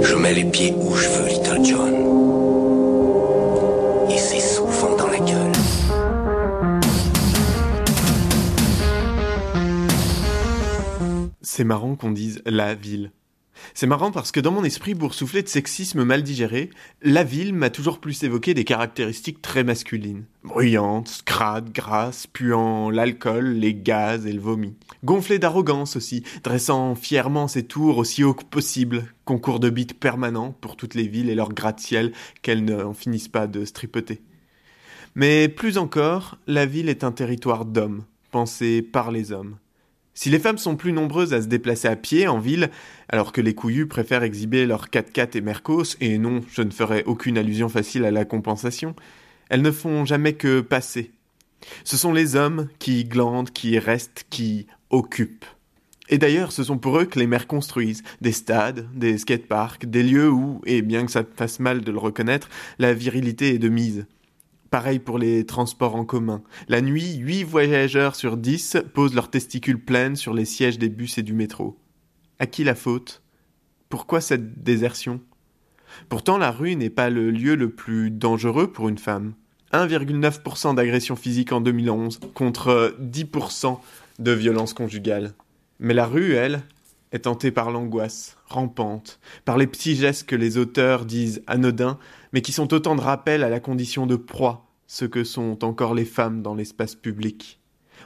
[0.00, 1.94] Je mets les pieds où je veux, Little John.
[4.10, 5.52] Et c'est souvent dans la gueule.
[11.42, 13.10] C'est marrant qu'on dise la ville.
[13.74, 16.70] C'est marrant parce que dans mon esprit boursouflé de sexisme mal digéré,
[17.02, 20.24] la ville m'a toujours plus évoqué des caractéristiques très masculines.
[20.44, 24.74] Bruyante, crade, grasse, puant l'alcool, les gaz et le vomi.
[25.04, 29.04] Gonflée d'arrogance aussi, dressant fièrement ses tours aussi haut que possible.
[29.24, 33.46] Concours de bites permanent pour toutes les villes et leurs gratte-ciel qu'elles n'en finissent pas
[33.46, 34.22] de stripoter.
[35.14, 39.56] Mais plus encore, la ville est un territoire d'hommes, pensé par les hommes.
[40.20, 42.70] Si les femmes sont plus nombreuses à se déplacer à pied en ville,
[43.08, 47.04] alors que les couillus préfèrent exhiber leurs 4x4 et Mercos, et non, je ne ferai
[47.06, 48.96] aucune allusion facile à la compensation,
[49.48, 51.12] elles ne font jamais que passer.
[51.84, 55.46] Ce sont les hommes qui glandent, qui restent, qui occupent.
[56.08, 60.02] Et d'ailleurs, ce sont pour eux que les maires construisent des stades, des skateparks, des
[60.02, 62.48] lieux où, et bien que ça fasse mal de le reconnaître,
[62.80, 64.04] la virilité est de mise.
[64.70, 66.42] Pareil pour les transports en commun.
[66.68, 71.16] La nuit, 8 voyageurs sur 10 posent leurs testicules pleines sur les sièges des bus
[71.16, 71.78] et du métro.
[72.38, 73.22] À qui la faute?
[73.88, 75.20] Pourquoi cette désertion?
[76.10, 79.32] Pourtant, la rue n'est pas le lieu le plus dangereux pour une femme.
[79.72, 83.78] 1,9% d'agression physique en 2011 contre 10%
[84.18, 85.32] de violence conjugale.
[85.78, 86.62] Mais la rue, elle,
[87.12, 91.98] est tentée par l'angoisse, rampante, par les petits gestes que les auteurs disent anodins,
[92.32, 95.94] mais qui sont autant de rappels à la condition de proie, ce que sont encore
[95.94, 97.60] les femmes dans l'espace public.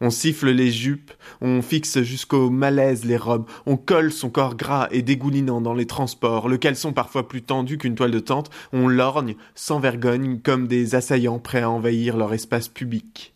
[0.00, 4.88] On siffle les jupes, on fixe jusqu'au malaise les robes, on colle son corps gras
[4.90, 8.86] et dégoulinant dans les transports, le caleçon parfois plus tendu qu'une toile de tente, on
[8.86, 13.34] lorgne sans vergogne comme des assaillants prêts à envahir leur espace public.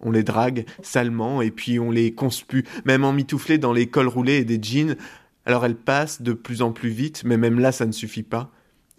[0.00, 4.36] On les drague salement et puis on les conspue, même emmitouflés dans les cols roulés
[4.36, 4.96] et des jeans.
[5.44, 8.50] Alors elles passent de plus en plus vite, mais même là ça ne suffit pas.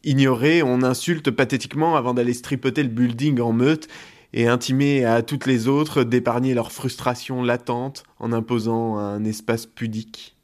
[0.04, 3.88] Ignoré, on insulte pathétiquement avant d'aller stripoter le building en meute
[4.34, 10.36] et intimer à toutes les autres d'épargner leur frustration latente en imposant un espace pudique.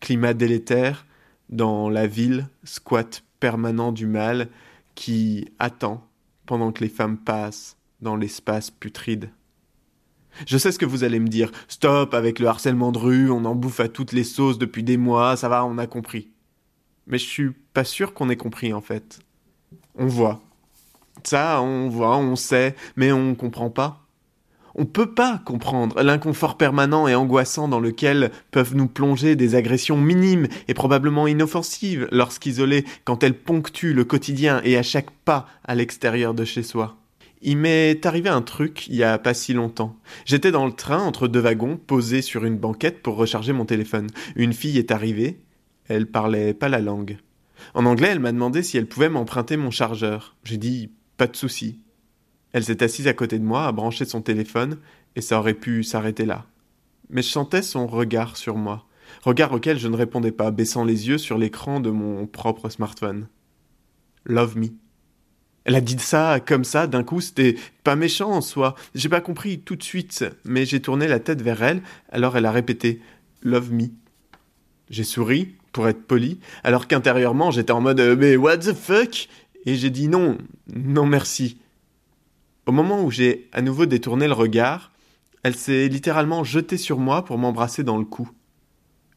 [0.00, 1.06] Climat délétère,
[1.50, 4.48] dans la ville, squat permanent du mal
[4.94, 6.06] qui attend
[6.46, 9.30] pendant que les femmes passent dans l'espace putride.
[10.46, 11.50] Je sais ce que vous allez me dire.
[11.68, 14.96] Stop avec le harcèlement de rue, on en bouffe à toutes les sauces depuis des
[14.96, 16.28] mois, ça va, on a compris.
[17.06, 19.20] Mais je suis pas sûr qu'on ait compris en fait.
[19.96, 20.40] On voit.
[21.24, 24.06] Ça, on voit, on sait, mais on comprend pas.
[24.74, 29.96] On peut pas comprendre l'inconfort permanent et angoissant dans lequel peuvent nous plonger des agressions
[29.96, 35.74] minimes et probablement inoffensives lorsqu'isolées quand elles ponctuent le quotidien et à chaque pas à
[35.74, 36.99] l'extérieur de chez soi.
[37.42, 39.96] Il m'est arrivé un truc il y a pas si longtemps.
[40.26, 44.08] J'étais dans le train entre deux wagons, posé sur une banquette pour recharger mon téléphone.
[44.36, 45.40] Une fille est arrivée.
[45.88, 47.18] Elle parlait pas la langue.
[47.74, 50.36] En anglais, elle m'a demandé si elle pouvait m'emprunter mon chargeur.
[50.44, 51.80] J'ai dit pas de souci.
[52.52, 54.78] Elle s'est assise à côté de moi, a branché son téléphone,
[55.16, 56.46] et ça aurait pu s'arrêter là.
[57.08, 58.86] Mais je sentais son regard sur moi,
[59.22, 63.28] regard auquel je ne répondais pas, baissant les yeux sur l'écran de mon propre smartphone.
[64.24, 64.68] Love me.
[65.64, 68.74] Elle a dit ça comme ça, d'un coup, c'était pas méchant en soi.
[68.94, 72.46] J'ai pas compris tout de suite, mais j'ai tourné la tête vers elle, alors elle
[72.46, 73.00] a répété
[73.42, 73.88] Love me.
[74.88, 79.28] J'ai souri, pour être poli, alors qu'intérieurement j'étais en mode Mais what the fuck?
[79.66, 80.38] Et j'ai dit non,
[80.74, 81.58] non merci.
[82.66, 84.92] Au moment où j'ai à nouveau détourné le regard,
[85.42, 88.30] elle s'est littéralement jetée sur moi pour m'embrasser dans le cou.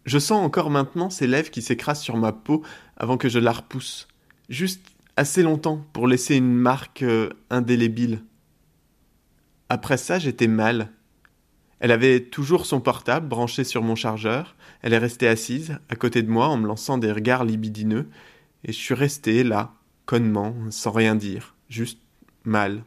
[0.06, 2.64] Je sens encore maintenant ses lèvres qui s'écrasent sur ma peau
[2.98, 4.08] avant que je la repousse.
[4.50, 4.82] Juste
[5.16, 8.24] assez longtemps pour laisser une marque euh, indélébile.
[9.70, 10.92] Après ça, j'étais mal.
[11.80, 16.22] Elle avait toujours son portable branché sur mon chargeur, elle est restée assise, à côté
[16.22, 18.08] de moi, en me lançant des regards libidineux,
[18.64, 19.74] et je suis resté là,
[20.06, 22.00] connement, sans rien dire, juste
[22.46, 22.84] mal.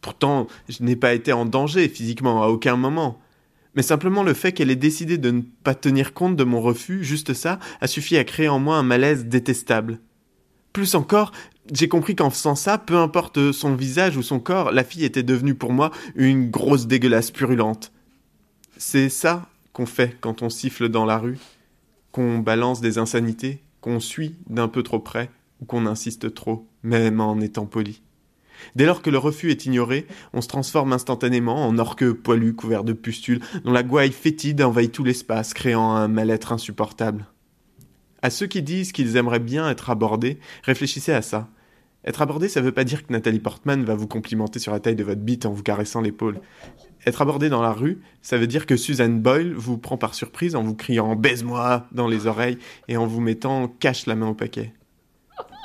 [0.00, 3.20] Pourtant, je n'ai pas été en danger physiquement à aucun moment.
[3.74, 7.04] Mais simplement le fait qu'elle ait décidé de ne pas tenir compte de mon refus,
[7.04, 10.00] juste ça, a suffi à créer en moi un malaise détestable.
[10.76, 11.32] Plus encore,
[11.72, 15.22] j'ai compris qu'en faisant ça, peu importe son visage ou son corps, la fille était
[15.22, 17.92] devenue pour moi une grosse dégueulasse purulente.
[18.76, 21.38] C'est ça qu'on fait quand on siffle dans la rue,
[22.12, 25.30] qu'on balance des insanités, qu'on suit d'un peu trop près,
[25.62, 28.02] ou qu'on insiste trop, même en étant poli.
[28.74, 32.84] Dès lors que le refus est ignoré, on se transforme instantanément en orque poilu couvert
[32.84, 37.24] de pustules, dont la gouaille fétide envahit tout l'espace, créant un mal-être insupportable.
[38.26, 41.48] À ceux qui disent qu'ils aimeraient bien être abordés, réfléchissez à ça.
[42.04, 44.96] Être abordé, ça veut pas dire que Nathalie Portman va vous complimenter sur la taille
[44.96, 46.40] de votre bite en vous caressant l'épaule.
[47.06, 50.56] Être abordé dans la rue, ça veut dire que Suzanne Boyle vous prend par surprise
[50.56, 52.58] en vous criant baise-moi dans les oreilles
[52.88, 54.72] et en vous mettant cache la main au paquet.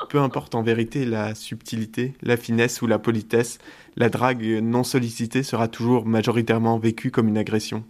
[0.09, 3.57] Peu importe en vérité la subtilité, la finesse ou la politesse,
[3.95, 7.83] la drague non sollicitée sera toujours majoritairement vécue comme une agression.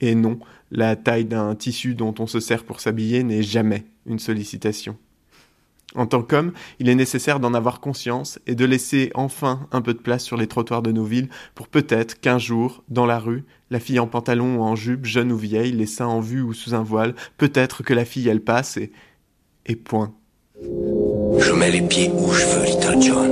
[0.00, 0.38] Et non,
[0.70, 4.96] la taille d'un tissu dont on se sert pour s'habiller n'est jamais une sollicitation.
[5.94, 9.94] En tant qu'homme, il est nécessaire d'en avoir conscience et de laisser enfin un peu
[9.94, 13.44] de place sur les trottoirs de nos villes pour peut-être qu'un jour, dans la rue,
[13.70, 16.52] la fille en pantalon ou en jupe, jeune ou vieille, les seins en vue ou
[16.52, 18.90] sous un voile, peut-être que la fille elle passe et.
[19.66, 20.12] et point.
[20.60, 23.30] Je mets les pieds où je veux, Little John.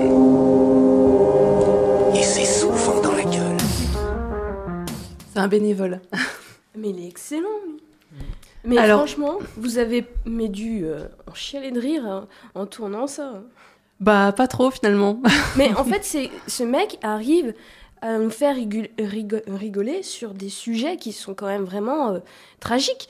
[2.14, 3.56] Et c'est souvent dans la gueule.
[5.32, 6.00] C'est un bénévole.
[6.77, 7.77] Mais il est excellent, lui.
[8.65, 13.07] Mais Alors- franchement, vous avez mais dû euh, en chialer de rire hein, en tournant
[13.07, 13.43] ça.
[14.01, 15.21] Bah, pas trop finalement.
[15.57, 17.55] Mais en fait, c'est ce mec arrive
[18.01, 22.19] à nous faire rigoler sur des sujets qui sont quand même vraiment euh,
[22.59, 23.09] tragiques.